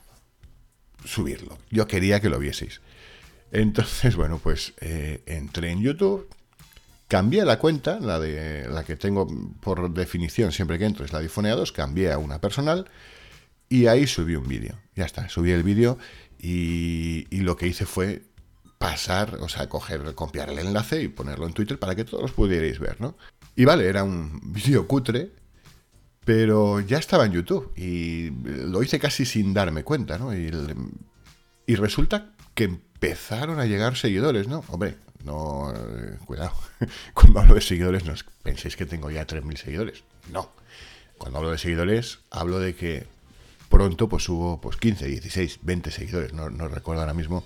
subirlo, 1.05 1.59
yo 1.71 1.87
quería 1.87 2.21
que 2.21 2.29
lo 2.29 2.39
vieseis. 2.39 2.81
Entonces, 3.51 4.17
bueno, 4.17 4.39
pues 4.43 4.75
eh, 4.81 5.23
entré 5.27 5.71
en 5.71 5.81
YouTube, 5.81 6.29
cambié 7.14 7.44
la 7.44 7.61
cuenta, 7.61 8.00
la 8.00 8.18
de 8.18 8.68
la 8.68 8.83
que 8.83 8.97
tengo 8.97 9.28
por 9.61 9.94
definición 9.94 10.50
siempre 10.50 10.80
que 10.80 10.85
entro 10.85 11.04
es 11.04 11.12
la 11.12 11.21
de 11.21 11.26
Ifoneados, 11.26 11.71
cambié 11.71 12.11
a 12.11 12.18
una 12.18 12.40
personal 12.40 12.90
y 13.68 13.87
ahí 13.87 14.09
subí 14.09 14.35
un 14.35 14.49
vídeo. 14.49 14.80
Ya 14.97 15.04
está, 15.04 15.28
subí 15.28 15.52
el 15.52 15.62
vídeo 15.62 15.97
y, 16.40 17.28
lo 17.30 17.56
que 17.56 17.68
hice 17.68 17.87
fue 17.87 18.25
pasar, 18.78 19.37
o 19.40 19.49
sea, 19.49 19.68
coger, 19.68 20.16
copiar 20.16 20.50
el 20.50 20.59
enlace 20.59 21.02
y 21.02 21.06
ponerlo 21.06 21.47
en 21.47 21.52
Twitter 21.52 21.78
para 21.78 21.94
que 21.94 22.04
todos 22.04 22.33
pudierais 22.33 22.80
ver, 22.80 23.00
¿no? 23.00 23.16
Y 23.54 23.64
vale, 23.64 23.87
era 23.87 24.02
un 24.02 24.40
vídeo 24.52 24.88
cutre, 24.88 25.30
Pero 26.25 26.80
ya 26.80 26.99
estaba 26.99 27.26
en 27.26 27.33
YouTube 27.33 27.71
y 27.76 28.30
lo 28.44 28.83
hice 28.83 28.99
casi 28.99 29.25
sin 29.25 29.54
darme 29.54 29.85
cuenta, 29.85 30.18
¿no? 30.18 30.35
Y, 30.35 30.50
y 31.64 31.75
resulta 31.76 32.33
que 32.54 32.64
empezaron 32.64 33.61
a 33.61 33.66
llegar 33.66 33.94
seguidores, 33.97 34.49
¿no? 34.49 34.64
Hombre, 34.66 34.97
no, 35.25 35.73
eh, 35.75 36.19
cuidado. 36.25 36.52
Cuando 37.14 37.40
hablo 37.40 37.54
de 37.54 37.61
seguidores, 37.61 38.04
no 38.04 38.14
penséis 38.43 38.76
que 38.76 38.87
tengo 38.87 39.11
ya 39.11 39.26
3.000 39.26 39.57
seguidores. 39.57 40.04
No. 40.31 40.50
Cuando 41.19 41.38
hablo 41.38 41.50
de 41.50 41.59
seguidores, 41.59 42.21
hablo 42.31 42.59
de 42.59 42.75
que 42.75 43.07
pronto 43.69 44.09
pues 44.09 44.28
hubo 44.28 44.61
pues 44.61 44.76
15, 44.76 45.07
16, 45.07 45.61
20 45.62 45.90
seguidores. 45.90 46.33
No, 46.33 46.50
no 46.50 46.69
recuerdo 46.69 47.02
ahora 47.02 47.14
mismo 47.14 47.45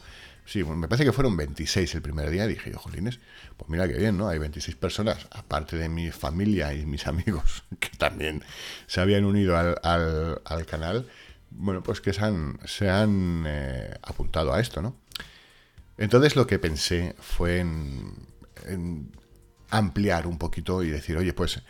Sí, 0.49 0.65
me 0.65 0.89
parece 0.89 1.05
que 1.05 1.13
fueron 1.13 1.37
26 1.37 1.95
el 1.97 2.01
primer 2.01 2.31
día. 2.31 2.47
Dije 2.47 2.71
yo, 2.71 2.79
jolines, 2.79 3.21
pues 3.59 3.69
mira 3.69 3.87
qué 3.87 3.99
bien, 3.99 4.17
¿no? 4.17 4.29
Hay 4.31 4.39
26 4.39 4.79
personas, 4.79 5.29
aparte 5.31 5.77
de 5.77 5.91
mi 5.91 6.11
familia 6.11 6.73
y 6.73 6.87
mis 6.87 7.07
amigos, 7.07 7.65
que 7.79 7.91
también 7.91 8.43
se 8.87 9.03
habían 9.03 9.27
unido 9.27 9.59
al, 9.59 9.77
al, 9.83 10.65
canal, 10.65 11.07
bueno, 11.51 11.83
pues 11.83 12.01
que 12.01 12.15
se 12.15 12.25
han, 12.25 12.59
se 12.65 12.89
han 12.89 13.45
eh, 13.47 13.95
apuntado 14.01 14.55
a 14.55 14.61
esto, 14.61 14.81
¿no? 14.81 14.97
Entonces 15.99 16.37
lo 16.37 16.47
que 16.47 16.59
pensé 16.59 17.15
fue 17.21 17.59
en, 17.59 19.11
ampliar 19.71 20.27
un 20.27 20.39
poquito 20.39 20.83
y 20.83 20.89
decir, 20.89 21.17
oye, 21.17 21.33
pues 21.33 21.61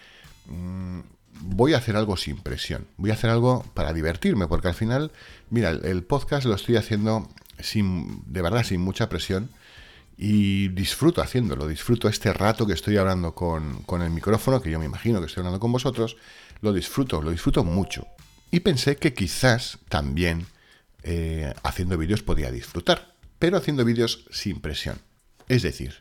mm, 0.47 1.01
voy 1.41 1.75
a 1.75 1.79
hacer 1.79 1.97
algo 1.97 2.17
sin 2.17 2.37
presión, 2.37 2.87
voy 2.97 3.11
a 3.11 3.15
hacer 3.15 3.31
algo 3.31 3.65
para 3.75 3.93
divertirme, 3.93 4.47
porque 4.47 4.69
al 4.69 4.75
final, 4.75 5.11
mira, 5.51 5.71
el 5.71 6.05
podcast 6.05 6.47
lo 6.47 6.55
estoy 6.55 6.77
haciendo 6.77 7.29
sin, 7.59 8.23
de 8.27 8.43
verdad, 8.43 8.65
sin 8.65 8.81
mucha 8.81 9.09
presión. 9.09 9.51
Y 10.21 10.69
disfruto 10.71 11.23
haciéndolo, 11.23 11.69
disfruto 11.69 12.09
este 12.09 12.33
rato 12.33 12.67
que 12.67 12.73
estoy 12.73 12.97
hablando 12.97 13.37
con, 13.37 13.85
el 14.03 14.11
micrófono, 14.11 14.61
que 14.61 14.69
yo 14.69 14.81
me 14.81 14.85
imagino 14.85 15.21
que 15.21 15.27
estoy 15.27 15.43
hablando 15.43 15.61
con 15.61 15.71
vosotros, 15.71 16.17
lo 16.61 16.73
disfruto, 16.73 17.23
lo 17.23 17.31
disfruto 17.31 17.63
mucho. 17.63 18.05
Y 18.51 18.61
pensé 18.61 18.97
que 18.97 19.15
quizás 19.15 19.79
también 19.89 20.47
eh, 21.05 21.55
haciendo 21.63 21.97
vídeos 21.97 22.25
podía 22.25 22.51
disfrutar, 22.51 23.08
pero 23.39 23.57
haciendo 23.57 23.85
vídeos 23.85 24.27
sin 24.31 24.61
presión. 24.61 24.99
Es 25.49 25.63
decir, 25.63 25.97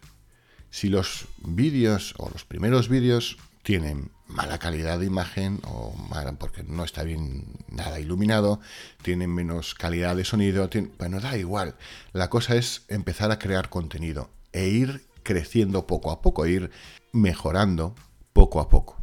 si 0.70 0.90
los 0.90 1.28
vídeos 1.40 2.14
o 2.18 2.30
los 2.30 2.46
primeros 2.46 2.90
vídeos 2.90 3.38
tienen 3.64 4.12
mala 4.28 4.60
calidad 4.60 5.00
de 5.00 5.06
imagen 5.06 5.60
o 5.64 5.96
porque 6.40 6.64
no 6.64 6.84
está 6.84 7.04
bien 7.04 7.46
nada 7.70 8.00
iluminado, 8.00 8.60
tienen 9.02 9.34
menos 9.34 9.74
calidad 9.74 10.16
de 10.16 10.26
sonido, 10.26 10.70
bueno, 10.98 11.20
da 11.20 11.38
igual. 11.38 11.76
La 12.14 12.30
cosa 12.30 12.56
es 12.56 12.84
empezar 12.90 13.32
a 13.32 13.40
crear 13.40 13.70
contenido 13.70 14.30
e 14.52 14.68
ir 14.68 15.06
creciendo 15.24 15.88
poco 15.88 16.12
a 16.12 16.22
poco, 16.22 16.46
ir 16.46 16.72
mejorando 17.12 17.96
poco 18.34 18.60
a 18.60 18.70
poco. 18.70 19.02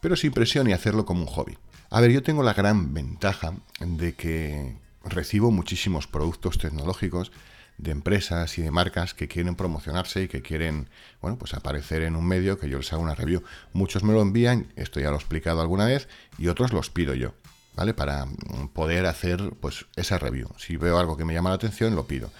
Pero 0.00 0.16
sin 0.16 0.32
presión 0.32 0.68
y 0.68 0.72
hacerlo 0.72 1.04
como 1.04 1.22
un 1.22 1.26
hobby. 1.26 1.58
A 1.90 2.00
ver, 2.00 2.10
yo 2.10 2.22
tengo 2.22 2.42
la 2.42 2.54
gran 2.54 2.92
ventaja 2.92 3.54
de 3.80 4.14
que 4.14 4.76
recibo 5.04 5.50
muchísimos 5.50 6.06
productos 6.06 6.58
tecnológicos 6.58 7.32
de 7.78 7.92
empresas 7.92 8.58
y 8.58 8.62
de 8.62 8.70
marcas 8.70 9.14
que 9.14 9.28
quieren 9.28 9.54
promocionarse 9.54 10.24
y 10.24 10.28
que 10.28 10.42
quieren, 10.42 10.90
bueno, 11.20 11.38
pues 11.38 11.54
aparecer 11.54 12.02
en 12.02 12.16
un 12.16 12.26
medio 12.26 12.58
que 12.58 12.68
yo 12.68 12.78
les 12.78 12.92
haga 12.92 13.02
una 13.02 13.14
review. 13.14 13.42
Muchos 13.72 14.02
me 14.02 14.12
lo 14.12 14.20
envían, 14.20 14.72
esto 14.76 15.00
ya 15.00 15.10
lo 15.10 15.16
he 15.16 15.18
explicado 15.18 15.60
alguna 15.60 15.86
vez, 15.86 16.08
y 16.38 16.48
otros 16.48 16.72
los 16.72 16.90
pido 16.90 17.14
yo, 17.14 17.34
¿vale? 17.74 17.94
Para 17.94 18.26
mm, 18.26 18.68
poder 18.72 19.06
hacer, 19.06 19.52
pues, 19.60 19.86
esa 19.96 20.18
review. 20.18 20.48
Si 20.58 20.76
veo 20.76 20.98
algo 20.98 21.16
que 21.16 21.24
me 21.24 21.34
llama 21.34 21.50
la 21.50 21.56
atención, 21.56 21.94
lo 21.94 22.06
pido. 22.06 22.30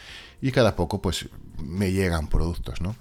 Y 0.43 0.51
cada 0.51 0.77
poco, 0.77 1.01
pues, 1.01 1.29
me 1.63 1.93
llegan 1.93 2.29
productos, 2.29 2.81
¿no? 2.81 2.97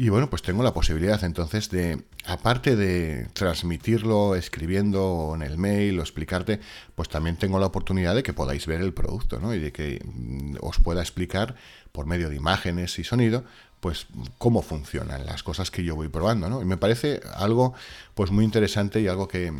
Y 0.00 0.08
bueno, 0.08 0.30
pues 0.30 0.40
tengo 0.40 0.62
la 0.62 0.72
posibilidad 0.72 1.22
entonces 1.24 1.68
de, 1.68 2.02
aparte 2.24 2.74
de 2.74 3.26
transmitirlo 3.34 4.34
escribiendo 4.34 5.32
en 5.34 5.42
el 5.42 5.58
mail 5.58 5.98
o 5.98 6.00
explicarte, 6.00 6.58
pues 6.94 7.10
también 7.10 7.36
tengo 7.36 7.58
la 7.58 7.66
oportunidad 7.66 8.14
de 8.14 8.22
que 8.22 8.32
podáis 8.32 8.66
ver 8.66 8.80
el 8.80 8.94
producto, 8.94 9.38
¿no? 9.40 9.54
Y 9.54 9.58
de 9.58 9.72
que 9.72 10.02
mm, 10.02 10.56
os 10.62 10.78
pueda 10.78 11.02
explicar 11.02 11.54
por 11.92 12.06
medio 12.06 12.30
de 12.30 12.36
imágenes 12.36 12.98
y 12.98 13.04
sonido, 13.04 13.44
pues 13.80 14.06
cómo 14.38 14.62
funcionan 14.62 15.26
las 15.26 15.42
cosas 15.42 15.70
que 15.70 15.84
yo 15.84 15.96
voy 15.96 16.08
probando, 16.08 16.48
¿no? 16.48 16.62
Y 16.62 16.64
me 16.64 16.78
parece 16.78 17.20
algo 17.34 17.74
pues 18.14 18.30
muy 18.30 18.46
interesante 18.46 19.02
y 19.02 19.06
algo 19.06 19.28
que, 19.28 19.52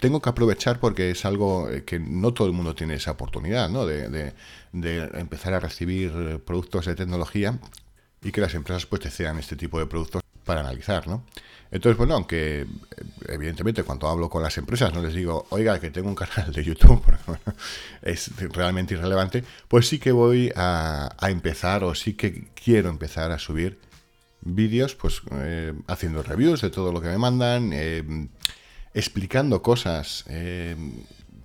tengo 0.00 0.22
que 0.22 0.30
aprovechar 0.30 0.80
porque 0.80 1.10
es 1.10 1.26
algo 1.26 1.68
que 1.84 1.98
no 2.00 2.32
todo 2.32 2.46
el 2.46 2.54
mundo 2.54 2.74
tiene 2.74 2.94
esa 2.94 3.10
oportunidad, 3.10 3.68
¿no? 3.68 3.84
de 3.84 4.32
empezar 4.72 5.52
a 5.52 5.60
recibir 5.60 6.40
productos 6.46 6.86
de 6.86 6.94
tecnología 6.94 7.58
y 8.22 8.32
que 8.32 8.40
las 8.40 8.54
empresas 8.54 8.86
pues 8.86 9.02
te 9.02 9.10
cedan 9.10 9.38
este 9.38 9.56
tipo 9.56 9.78
de 9.78 9.86
productos 9.86 10.22
para 10.44 10.60
analizar, 10.60 11.06
¿no? 11.06 11.24
Entonces, 11.70 11.98
bueno, 11.98 12.14
aunque 12.14 12.66
evidentemente 13.28 13.82
cuando 13.82 14.08
hablo 14.08 14.30
con 14.30 14.42
las 14.42 14.56
empresas 14.56 14.94
no 14.94 15.02
les 15.02 15.12
digo, 15.12 15.46
oiga, 15.50 15.78
que 15.78 15.90
tengo 15.90 16.08
un 16.08 16.14
canal 16.14 16.50
de 16.52 16.64
YouTube, 16.64 17.02
es 18.02 18.30
realmente 18.52 18.94
irrelevante, 18.94 19.44
pues 19.68 19.86
sí 19.86 19.98
que 19.98 20.12
voy 20.12 20.50
a, 20.56 21.14
empezar 21.28 21.84
o 21.84 21.94
sí 21.94 22.14
que 22.14 22.48
quiero 22.54 22.88
empezar 22.88 23.30
a 23.32 23.38
subir 23.38 23.78
vídeos, 24.40 24.94
pues 24.94 25.20
eh, 25.32 25.74
haciendo 25.86 26.22
reviews 26.22 26.62
de 26.62 26.70
todo 26.70 26.92
lo 26.92 27.02
que 27.02 27.08
me 27.08 27.18
mandan, 27.18 27.70
eh, 27.74 28.28
explicando 28.94 29.60
cosas 29.60 30.24
eh, 30.28 30.74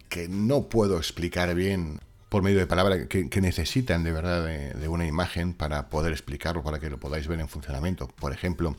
que 0.08 0.30
no 0.30 0.70
puedo 0.70 0.98
explicar 0.98 1.54
bien 1.54 2.00
por 2.34 2.42
medio 2.42 2.58
de 2.58 2.66
palabras 2.66 3.06
que, 3.06 3.42
necesitan 3.42 4.04
de 4.04 4.12
verdad 4.12 4.44
de, 4.44 4.88
una 4.88 5.06
imagen 5.06 5.54
para 5.54 5.90
poder 5.90 6.14
explicarlo, 6.14 6.64
para 6.64 6.80
que 6.80 6.90
lo 6.90 7.00
podáis 7.00 7.28
ver 7.28 7.40
en 7.40 7.48
funcionamiento. 7.48 8.08
Por 8.08 8.34
ejemplo, 8.34 8.76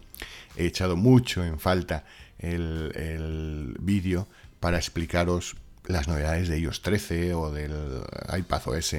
he 0.57 0.67
echado 0.67 0.97
mucho 0.97 1.45
en 1.45 1.61
falta 1.61 2.05
el, 2.41 3.77
vídeo 3.79 4.27
para 4.59 4.77
explicaros 4.77 5.55
las 5.87 6.09
novedades 6.09 6.49
de 6.49 6.59
iOS 6.59 6.83
13 6.83 7.35
o 7.35 7.53
del 7.53 8.03
iPad 8.37 8.63
OS. 8.67 8.95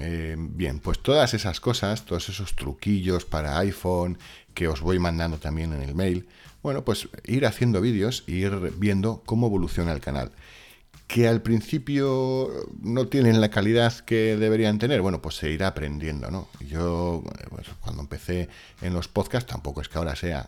Eh, 0.00 0.34
bien, 0.36 0.80
pues 0.80 0.98
todas 0.98 1.32
esas 1.32 1.60
cosas, 1.60 2.04
todos 2.04 2.28
esos 2.30 2.56
truquillos 2.56 3.26
para 3.26 3.58
iPhone 3.58 4.18
que 4.54 4.66
os 4.66 4.80
voy 4.80 4.98
mandando 4.98 5.38
también 5.38 5.72
en 5.72 5.82
el 5.82 5.94
mail, 5.94 6.26
bueno, 6.64 6.84
pues 6.84 7.08
ir 7.26 7.46
haciendo 7.46 7.80
vídeos 7.80 8.24
e 8.26 8.32
ir 8.32 8.72
viendo 8.76 9.22
cómo 9.24 9.46
evoluciona 9.46 9.92
el 9.92 10.00
canal 10.00 10.32
que 11.08 11.26
al 11.26 11.40
principio 11.40 12.50
no 12.82 13.08
tienen 13.08 13.40
la 13.40 13.48
calidad 13.48 13.98
que 14.00 14.36
deberían 14.36 14.78
tener, 14.78 15.00
bueno, 15.00 15.22
pues 15.22 15.36
se 15.36 15.50
irá 15.50 15.68
aprendiendo, 15.68 16.30
¿no? 16.30 16.48
Yo, 16.60 17.24
pues, 17.48 17.66
cuando 17.80 18.02
empecé 18.02 18.50
en 18.82 18.92
los 18.92 19.08
podcasts, 19.08 19.50
tampoco 19.50 19.80
es 19.80 19.88
que 19.88 19.96
ahora 19.96 20.14
sea 20.14 20.46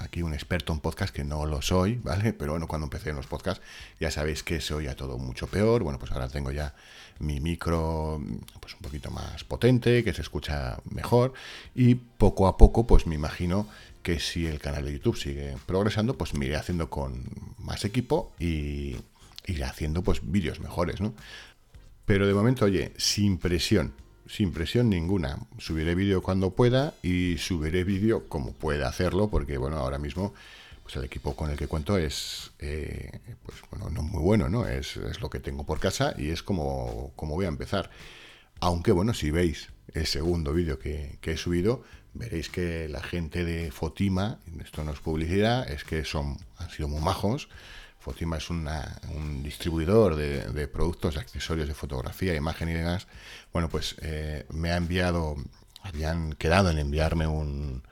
aquí 0.00 0.22
un 0.22 0.32
experto 0.32 0.72
en 0.72 0.80
podcast, 0.80 1.14
que 1.14 1.24
no 1.24 1.44
lo 1.44 1.60
soy, 1.60 2.00
¿vale? 2.02 2.32
Pero 2.32 2.52
bueno, 2.52 2.66
cuando 2.66 2.86
empecé 2.86 3.10
en 3.10 3.16
los 3.16 3.26
podcasts, 3.26 3.62
ya 4.00 4.10
sabéis 4.10 4.42
que 4.42 4.62
se 4.62 4.72
oía 4.72 4.96
todo 4.96 5.18
mucho 5.18 5.46
peor, 5.46 5.82
bueno, 5.82 5.98
pues 5.98 6.10
ahora 6.12 6.28
tengo 6.28 6.50
ya 6.50 6.74
mi 7.18 7.40
micro 7.40 8.20
pues 8.60 8.74
un 8.74 8.80
poquito 8.80 9.10
más 9.10 9.44
potente, 9.44 10.02
que 10.04 10.14
se 10.14 10.22
escucha 10.22 10.78
mejor, 10.90 11.34
y 11.74 11.96
poco 11.96 12.46
a 12.48 12.56
poco, 12.56 12.86
pues 12.86 13.06
me 13.06 13.14
imagino 13.14 13.68
que 14.02 14.20
si 14.20 14.46
el 14.46 14.58
canal 14.58 14.86
de 14.86 14.92
YouTube 14.94 15.18
sigue 15.18 15.54
progresando, 15.66 16.16
pues 16.16 16.32
me 16.34 16.46
iré 16.46 16.56
haciendo 16.56 16.88
con 16.88 17.24
más 17.58 17.84
equipo 17.84 18.32
y, 18.40 18.96
ir 19.46 19.64
haciendo 19.64 20.02
pues 20.02 20.20
vídeos 20.22 20.60
mejores, 20.60 21.00
¿no? 21.00 21.14
Pero 22.04 22.26
de 22.26 22.34
momento, 22.34 22.64
oye, 22.64 22.92
sin 22.96 23.38
presión, 23.38 23.92
sin 24.26 24.52
presión 24.52 24.88
ninguna. 24.88 25.38
Subiré 25.58 25.94
vídeo 25.94 26.22
cuando 26.22 26.50
pueda 26.50 26.94
y 27.02 27.38
subiré 27.38 27.84
vídeo 27.84 28.28
como 28.28 28.52
pueda 28.52 28.88
hacerlo, 28.88 29.28
porque 29.28 29.58
bueno, 29.58 29.78
ahora 29.78 29.98
mismo 29.98 30.34
pues 30.82 30.96
el 30.96 31.04
equipo 31.04 31.36
con 31.36 31.50
el 31.50 31.56
que 31.56 31.68
cuento 31.68 31.96
es, 31.96 32.50
eh, 32.58 33.20
pues 33.44 33.58
bueno, 33.70 33.88
no 33.90 34.02
muy 34.02 34.20
bueno, 34.20 34.48
¿no? 34.48 34.66
Es, 34.66 34.96
lo 35.20 35.30
que 35.30 35.38
tengo 35.38 35.64
por 35.64 35.78
casa 35.78 36.14
y 36.18 36.30
es 36.30 36.42
como, 36.42 37.12
como 37.14 37.34
voy 37.34 37.44
a 37.44 37.48
empezar. 37.48 37.90
Aunque 38.60 38.92
bueno, 38.92 39.14
si 39.14 39.30
veis 39.30 39.68
el 39.94 40.06
segundo 40.06 40.52
vídeo 40.52 40.78
que, 40.78 41.18
que, 41.20 41.32
he 41.32 41.36
subido, 41.36 41.84
veréis 42.14 42.48
que 42.48 42.88
la 42.88 43.02
gente 43.02 43.44
de 43.44 43.70
Fotima, 43.70 44.40
esto 44.62 44.82
no 44.82 44.92
es 44.92 45.00
publicidad, 45.00 45.70
es 45.70 45.84
que 45.84 46.04
son, 46.04 46.38
han 46.58 46.70
sido 46.70 46.88
muy 46.88 47.00
majos, 47.00 47.48
Fotima 48.02 48.38
es 48.38 48.50
un 48.50 48.66
distribuidor 49.44 50.16
de, 50.16 50.66
productos, 50.66 51.14
de 51.14 51.20
accesorios 51.20 51.68
de 51.68 51.74
fotografía, 51.74 52.34
imagen 52.34 52.68
y 52.68 52.72
demás. 52.72 53.06
Bueno, 53.52 53.68
pues 53.68 53.94
eh, 54.02 54.44
me 54.50 54.72
ha 54.72 54.76
enviado, 54.76 55.36
habían 55.82 56.32
quedado 56.32 56.70
en 56.70 56.78
enviarme 56.78 57.28
un, 57.28 57.84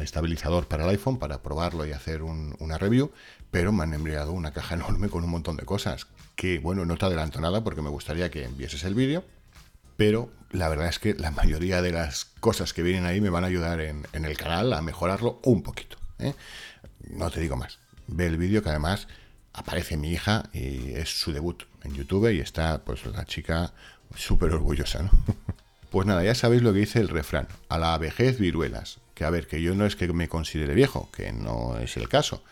estabilizador 0.00 0.66
para 0.66 0.82
el 0.82 0.90
iPhone 0.90 1.20
para 1.20 1.42
probarlo 1.42 1.86
y 1.86 1.92
hacer 1.92 2.22
una 2.22 2.76
review, 2.76 3.12
pero 3.52 3.70
me 3.70 3.84
han 3.84 3.94
enviado 3.94 4.32
una 4.32 4.52
caja 4.52 4.74
enorme 4.80 5.08
con 5.08 5.22
un 5.22 5.30
montón 5.30 5.56
de 5.56 5.64
cosas. 5.64 6.08
Que 6.34 6.58
bueno, 6.58 6.84
no 6.84 6.96
te 6.96 7.06
adelanto 7.06 7.40
nada 7.40 7.62
porque 7.62 7.82
me 7.82 7.88
gustaría 7.88 8.32
que 8.32 8.44
envieses 8.44 8.82
el 8.82 8.96
vídeo, 8.96 9.22
pero 9.96 10.28
la 10.50 10.68
verdad 10.68 10.88
es 10.88 10.98
que 10.98 11.14
la 11.14 11.30
mayoría 11.30 11.82
de 11.82 11.92
las 11.92 12.24
cosas 12.40 12.72
que 12.72 12.82
vienen 12.82 13.06
ahí 13.06 13.20
me 13.20 13.30
van 13.30 13.44
a 13.44 13.46
ayudar 13.46 13.80
en, 13.80 14.06
el 14.12 14.36
canal 14.36 14.72
a 14.72 14.82
mejorarlo 14.82 15.40
un 15.44 15.62
poquito. 15.62 15.98
¿eh? 16.18 16.34
No 17.10 17.30
te 17.30 17.40
digo 17.40 17.56
más. 17.56 17.78
Ve 18.12 18.26
el 18.26 18.38
vídeo 18.38 18.62
que 18.62 18.70
además 18.70 19.06
aparece 19.52 19.96
mi 19.96 20.10
hija 20.10 20.50
y 20.52 20.92
es 20.94 21.20
su 21.20 21.32
debut 21.32 21.62
en 21.84 21.94
YouTube 21.94 22.32
y 22.32 22.40
está 22.40 22.82
pues 22.84 23.06
la 23.06 23.24
chica 23.24 23.72
súper 24.16 24.52
orgullosa, 24.52 25.02
¿no? 25.02 25.10
Pues 25.90 26.06
nada, 26.06 26.22
ya 26.22 26.36
sabéis 26.36 26.62
lo 26.62 26.72
que 26.72 26.78
dice 26.78 27.00
el 27.00 27.08
refrán, 27.08 27.48
a 27.68 27.76
la 27.76 27.98
vejez 27.98 28.38
viruelas, 28.38 29.00
que 29.14 29.24
a 29.24 29.30
ver, 29.30 29.48
que 29.48 29.60
yo 29.60 29.74
no 29.74 29.86
es 29.86 29.96
que 29.96 30.06
me 30.12 30.28
considere 30.28 30.72
viejo, 30.72 31.10
que 31.10 31.32
no 31.32 31.78
es 31.78 31.96
el 31.96 32.08
caso, 32.08 32.44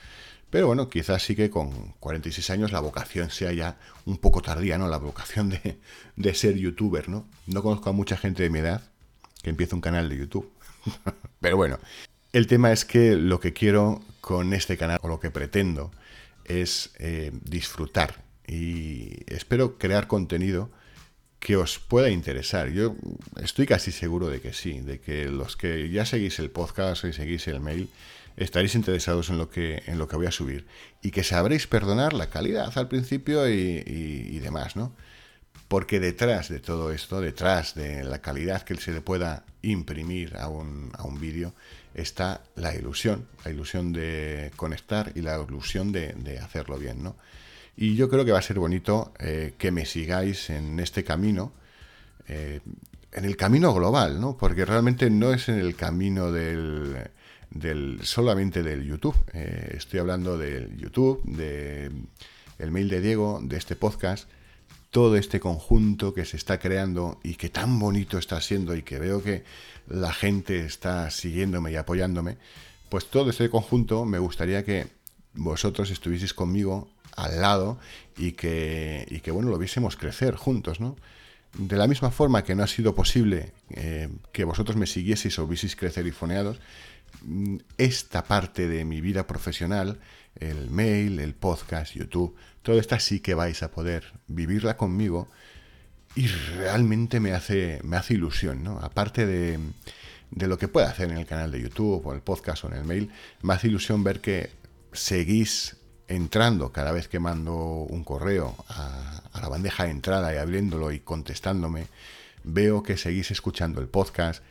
Pero 0.51 0.67
bueno, 0.67 0.89
quizás 0.89 1.23
sí 1.23 1.37
que 1.37 1.49
con 1.49 1.93
46 2.01 2.51
años 2.51 2.73
la 2.73 2.81
vocación 2.81 3.31
sea 3.31 3.53
ya 3.53 3.77
un 4.07 4.19
poco 4.19 4.43
tardía, 4.43 4.77
¿no? 4.77 4.89
La 4.89 4.97
vocación 4.97 5.51
de, 5.51 5.79
de 6.17 6.35
ser 6.35 6.57
youtuber, 6.57 7.09
¿no? 7.09 7.27
No 7.47 7.63
conozco 7.63 7.91
a 7.91 7.93
mucha 7.93 8.17
gente 8.17 8.43
de 8.43 8.51
mi 8.51 8.59
edad 8.59 8.83
que 9.43 9.51
empiece 9.51 9.77
un 9.77 9.83
canal 9.83 10.09
de 10.09 10.17
YouTube. 10.17 10.51
Pero 11.41 11.57
bueno, 11.57 11.79
el 12.33 12.49
tema 12.49 12.73
es 12.73 12.85
que 12.85 13.15
lo 13.15 13.39
que 13.39 13.53
quiero 13.53 14.03
con 14.29 14.53
este 14.53 14.77
canal, 14.77 14.99
o 15.01 15.09
lo 15.09 15.21
que 15.21 15.31
pretendo, 15.31 15.91
es 16.45 16.91
eh, 16.99 17.33
disfrutar 17.45 18.25
y 18.47 19.25
espero 19.27 19.79
crear 19.79 20.07
contenido 20.07 20.71
que 21.41 21.57
os 21.57 21.79
pueda 21.79 22.11
interesar. 22.11 22.69
Yo 22.69 22.95
estoy 23.43 23.65
casi 23.65 23.91
seguro 23.91 24.29
de 24.29 24.43
que 24.43 24.53
sí, 24.53 24.81
de 24.81 25.01
que 25.01 25.31
los 25.31 25.57
que 25.57 25.89
ya 25.89 26.05
seguís 26.05 26.39
el 26.41 26.51
podcast 26.51 27.05
y 27.05 27.15
seguís 27.15 27.49
el 27.49 27.61
mail, 27.61 27.89
estaréis 28.37 28.75
interesados 28.75 29.31
en 29.31 29.39
lo 29.39 29.49
que, 29.49 29.83
en 29.87 29.97
lo 29.97 30.09
que 30.09 30.17
voy 30.17 30.27
a 30.27 30.31
subir 30.31 30.67
y 31.01 31.11
que 31.11 31.25
sabréis 31.25 31.67
perdonar 31.67 32.13
la 32.13 32.29
calidad 32.29 32.77
al 32.77 32.89
principio 32.89 33.49
y, 33.49 34.39
demás, 34.41 34.77
¿no? 34.77 34.95
Porque 35.67 36.01
detrás 36.01 36.49
de 36.49 36.61
todo 36.61 36.93
esto, 36.93 37.21
detrás 37.21 37.75
de 37.75 38.05
la 38.05 38.21
calidad 38.21 38.63
que 38.63 38.77
se 38.77 38.93
le 38.93 39.01
pueda 39.01 39.45
imprimir 39.63 40.37
a 40.37 40.49
un, 40.49 40.91
a 40.97 41.05
un 41.05 41.21
vídeo, 41.21 41.53
está 41.95 42.43
la 42.55 42.75
ilusión, 42.75 43.27
la 43.45 43.51
ilusión 43.51 43.93
de 43.93 44.53
conectar 44.57 45.13
y 45.15 45.21
la 45.21 45.39
ilusión 45.39 45.93
de, 45.93 46.13
de 46.15 46.39
hacerlo 46.39 46.79
bien, 46.79 47.03
¿no? 47.03 47.17
Y 47.81 47.95
yo 47.95 48.09
creo 48.09 48.25
que 48.25 48.33
va 48.33 48.41
a 48.41 48.43
ser 48.43 48.59
bonito 48.59 49.13
eh, 49.21 49.55
que 49.57 49.71
me 49.71 49.87
sigáis 49.87 50.51
en 50.51 50.81
este 50.81 51.05
camino, 51.05 51.53
eh, 52.27 52.59
en 53.13 53.25
el 53.25 53.37
camino 53.37 53.73
global, 53.73 54.21
¿no? 54.21 54.37
Porque 54.37 54.65
realmente 54.65 55.11
no 55.11 55.33
es 55.33 55.49
en 55.49 55.61
el 55.61 55.77
camino 55.77 56.33
del, 56.33 56.97
del 57.51 58.01
solamente 58.03 58.65
del 58.65 58.85
YouTube. 58.85 59.15
Eh, 59.33 59.75
estoy 59.77 60.01
hablando 60.01 60.37
del 60.37 60.77
YouTube, 60.77 61.23
de 61.25 61.93
el 62.59 62.71
mail 62.73 62.89
de 62.89 63.01
Diego, 63.01 63.41
de 63.45 63.57
este 63.57 63.77
podcast, 63.77 64.29
todo 64.91 65.17
este 65.17 65.41
conjunto 65.41 66.15
que 66.15 66.25
se 66.25 66.37
está 66.37 66.59
creando 66.59 67.21
y 67.23 67.35
que 67.35 67.51
tan 67.51 67.79
bonito 67.79 68.19
está 68.19 68.41
siendo 68.41 68.75
y 68.75 68.83
que 68.83 68.99
veo 68.99 69.23
que 69.23 69.45
la 69.87 70.13
gente 70.13 70.65
está 70.65 71.11
siguiéndome 71.11 71.73
y 71.73 71.77
apoyándome, 71.77 72.39
pues 72.89 73.07
todo 73.07 73.31
este 73.31 73.51
conjunto 73.51 74.05
me 74.05 74.19
gustaría 74.19 74.65
que 74.65 74.87
vosotros 75.35 75.91
estuvieseis 75.91 76.33
conmigo 76.33 76.89
al 77.17 77.41
lado 77.41 77.79
y 78.17 78.33
que, 78.33 79.07
y 79.11 79.21
que 79.21 79.31
bueno, 79.31 79.51
lo 79.51 79.59
viésemos 79.59 79.97
crecer 79.97 80.37
juntos, 80.37 80.81
¿no? 80.81 80.97
De 81.55 81.77
la 81.77 81.87
misma 81.87 82.11
forma 82.11 82.45
que 82.45 82.55
no 82.55 82.63
ha 82.63 82.67
sido 82.67 82.95
posible 82.95 83.53
eh, 83.71 84.09
que 84.33 84.45
vosotros 84.45 84.77
me 84.77 84.87
siguieseis 84.87 85.39
o 85.39 85.47
vieseis 85.47 85.77
crecer 85.77 86.07
y 86.07 86.13
foneados, 86.13 86.61
mm, 87.23 87.57
esta 87.79 88.25
parte 88.25 88.69
de 88.69 88.85
mi 88.85 89.01
vida 89.01 89.27
profesional, 89.27 89.99
el 90.37 90.71
mail, 90.71 91.19
el 91.19 91.35
podcast, 91.35 91.95
YouTube, 91.95 92.37
todo 92.69 92.79
esta 92.79 93.01
sí 93.01 93.21
que 93.21 93.33
vais 93.33 93.63
a 93.63 93.71
poder 93.71 94.13
vivirla 94.27 94.77
conmigo 94.77 95.27
y 96.15 96.27
realmente 96.27 97.19
me 97.19 97.33
hace, 97.33 97.81
me 97.83 97.97
hace 97.97 98.13
ilusión, 98.13 98.63
¿no? 98.63 98.79
Aparte 98.81 99.25
de, 99.25 99.59
de 100.31 100.47
lo 100.49 100.59
que 100.59 100.69
pueda 100.69 100.91
hacer 100.91 101.11
en 101.11 101.17
el 101.17 101.25
canal 101.25 101.51
de 101.51 101.63
YouTube 101.63 102.07
o 102.07 102.13
el 102.13 102.21
podcast 102.21 102.65
o 102.65 102.69
en 102.69 102.75
el 102.75 102.85
mail, 102.85 103.11
me 103.41 103.55
hace 103.55 103.69
ilusión 103.69 104.05
ver 104.05 104.21
que 104.21 104.51
seguís 104.93 105.79
entrando 106.09 106.71
cada 106.71 106.93
vez 106.93 107.09
que 107.09 107.19
mando 107.19 107.55
un 107.55 108.05
correo 108.05 108.55
a, 108.69 109.23
la 109.41 109.49
bandeja 109.49 109.85
de 109.85 109.93
entrada 109.93 110.35
y 110.35 110.37
abriéndolo 110.37 110.93
y 110.93 111.01
contestándome, 111.01 111.87
veo 112.45 112.83
que 112.83 112.99
seguís 112.99 113.31
escuchando 113.31 113.81
el 113.81 113.89
podcast 113.89 114.43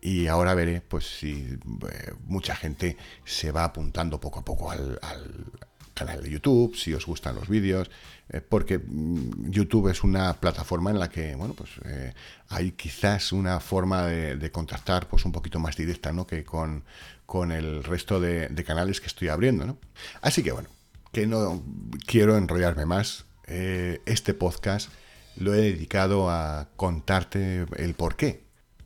y 0.00 0.26
ahora 0.26 0.54
veré 0.54 0.80
pues 0.80 1.06
si 1.20 1.56
eh, 1.88 2.14
mucha 2.26 2.56
gente 2.56 2.96
se 3.24 3.52
va 3.52 3.62
apuntando 3.62 4.18
poco 4.20 4.40
a 4.40 4.44
poco 4.44 4.72
al, 4.72 4.98
canal 6.00 6.22
de 6.22 6.30
YouTube, 6.30 6.74
si 6.76 6.94
os 6.94 7.04
gustan 7.04 7.34
los 7.34 7.48
vídeos, 7.48 7.90
eh, 8.30 8.40
porque 8.40 8.78
mm, 8.78 9.50
YouTube 9.50 9.88
es 9.88 10.02
una 10.02 10.32
plataforma 10.40 10.90
en 10.90 10.98
la 10.98 11.10
que, 11.10 11.34
bueno, 11.34 11.52
pues 11.52 11.70
eh, 11.84 12.14
hay 12.48 12.72
quizás 12.72 13.32
una 13.32 13.60
forma 13.60 14.06
de, 14.06 14.50
contactar 14.50 15.08
pues 15.08 15.26
un 15.26 15.32
poquito 15.32 15.58
más 15.58 15.76
directa, 15.76 16.12
¿no? 16.12 16.26
Que 16.26 16.42
con, 16.42 16.84
con 17.26 17.52
el 17.52 17.84
resto 17.84 18.18
de, 18.18 18.64
canales 18.66 19.00
que 19.00 19.08
estoy 19.08 19.28
abriendo, 19.28 19.66
¿no? 19.66 19.76
Así 20.22 20.42
que 20.42 20.52
bueno, 20.52 20.70
que 21.12 21.26
no 21.26 21.62
quiero 22.06 22.36
enrollarme 22.38 22.86
más. 22.86 23.26
Eh, 23.46 24.00
este 24.06 24.32
podcast 24.32 24.90
lo 25.36 25.54
he 25.54 25.60
dedicado 25.60 26.30
a 26.30 26.68
contarte 26.76 27.66
el 27.76 27.94
por 27.94 28.16
qué. 28.16 28.44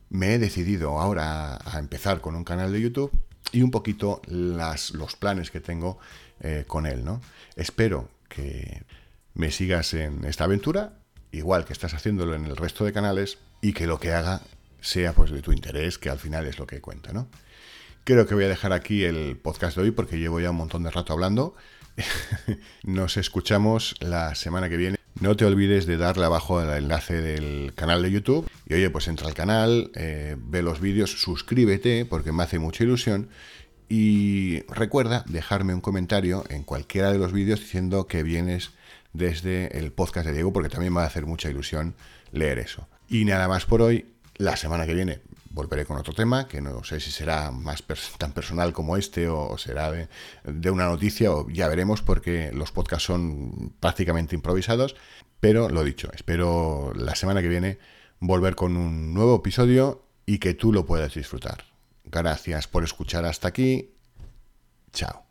Me 0.09 0.33
he 0.33 0.39
decidido 0.39 0.99
ahora 0.99 1.59
a 1.63 1.79
empezar 1.79 2.19
con 2.19 2.35
un 2.35 2.43
canal 2.43 2.73
de 2.73 2.81
YouTube 2.81 3.24
y 3.51 3.61
un 3.61 3.71
poquito 3.71 4.21
las, 4.27 4.91
los 4.91 5.15
planes 5.15 5.51
que 5.51 5.61
tengo 5.61 5.97
eh, 6.41 6.65
con 6.67 6.85
él, 6.85 7.05
¿no? 7.05 7.21
Espero 7.55 8.09
que 8.27 8.83
me 9.33 9.51
sigas 9.51 9.93
en 9.93 10.25
esta 10.25 10.45
aventura, 10.45 10.99
igual 11.31 11.65
que 11.65 11.73
estás 11.73 11.93
haciéndolo 11.93 12.35
en 12.35 12.45
el 12.45 12.57
resto 12.57 12.85
de 12.85 12.93
canales, 12.93 13.37
y 13.61 13.73
que 13.73 13.87
lo 13.87 13.99
que 13.99 14.13
haga 14.13 14.41
sea 14.81 15.13
pues 15.13 15.31
de 15.31 15.41
tu 15.41 15.51
interés, 15.51 15.97
que 15.97 16.09
al 16.09 16.19
final 16.19 16.45
es 16.45 16.59
lo 16.59 16.67
que 16.67 16.81
cuenta, 16.81 17.13
¿no? 17.13 17.27
Creo 18.03 18.27
que 18.27 18.35
voy 18.35 18.43
a 18.43 18.49
dejar 18.49 18.71
aquí 18.71 19.03
el 19.03 19.35
podcast 19.35 19.75
de 19.77 19.83
hoy 19.83 19.91
porque 19.91 20.19
llevo 20.19 20.39
ya 20.39 20.51
un 20.51 20.57
montón 20.57 20.83
de 20.83 20.91
rato 20.91 21.13
hablando. 21.13 21.55
Nos 22.83 23.17
escuchamos 23.17 23.95
la 23.99 24.35
semana 24.35 24.69
que 24.69 24.77
viene. 24.77 24.97
No 25.19 25.35
te 25.35 25.45
olvides 25.45 25.85
de 25.85 25.97
darle 25.97 26.25
abajo 26.25 26.61
el 26.61 26.69
enlace 26.69 27.21
del 27.21 27.73
canal 27.73 28.03
de 28.03 28.11
YouTube. 28.11 28.47
Y 28.67 28.73
oye, 28.73 28.89
pues 28.89 29.07
entra 29.07 29.27
al 29.27 29.33
canal, 29.33 29.91
eh, 29.95 30.35
ve 30.39 30.61
los 30.61 30.79
vídeos, 30.79 31.11
suscríbete 31.21 32.05
porque 32.05 32.31
me 32.31 32.43
hace 32.43 32.59
mucha 32.59 32.83
ilusión. 32.83 33.29
Y 33.87 34.61
recuerda 34.63 35.23
dejarme 35.27 35.75
un 35.75 35.81
comentario 35.81 36.43
en 36.49 36.63
cualquiera 36.63 37.11
de 37.11 37.19
los 37.19 37.31
vídeos 37.31 37.59
diciendo 37.59 38.07
que 38.07 38.23
vienes 38.23 38.71
desde 39.13 39.77
el 39.77 39.91
podcast 39.91 40.25
de 40.25 40.33
Diego 40.33 40.51
porque 40.51 40.69
también 40.69 40.91
me 40.91 40.97
va 40.97 41.03
a 41.03 41.07
hacer 41.07 41.25
mucha 41.25 41.49
ilusión 41.49 41.95
leer 42.31 42.59
eso. 42.59 42.87
Y 43.07 43.25
nada 43.25 43.47
más 43.47 43.65
por 43.65 43.81
hoy. 43.81 44.11
La 44.37 44.57
semana 44.57 44.85
que 44.85 44.93
viene 44.93 45.21
volveré 45.55 45.85
con 45.85 45.97
otro 45.97 46.13
tema, 46.13 46.49
que 46.49 46.59
no 46.59 46.83
sé 46.83 46.99
si 46.99 47.09
será 47.09 47.49
más 47.51 47.83
tan 48.17 48.33
personal 48.33 48.73
como 48.73 48.97
este 48.97 49.29
o, 49.29 49.57
será 49.57 49.89
de, 50.43 50.69
una 50.69 50.87
noticia, 50.87 51.31
o 51.31 51.49
ya 51.49 51.69
veremos, 51.69 52.01
porque 52.01 52.51
los 52.53 52.73
podcasts 52.73 53.05
son 53.05 53.73
prácticamente 53.79 54.35
improvisados. 54.35 54.97
Pero 55.39 55.69
lo 55.69 55.85
dicho, 55.85 56.09
espero 56.13 56.91
la 56.93 57.15
semana 57.15 57.41
que 57.41 57.47
viene 57.47 57.77
volver 58.19 58.55
con 58.55 58.77
un 58.77 59.13
nuevo 59.13 59.35
episodio 59.35 60.03
y 60.25 60.39
que 60.39 60.53
tú 60.53 60.73
lo 60.73 60.85
puedas 60.85 61.13
disfrutar. 61.13 61.65
Gracias 62.05 62.67
por 62.67 62.83
escuchar 62.83 63.25
hasta 63.25 63.47
aquí. 63.47 63.91
Chao. 64.91 65.24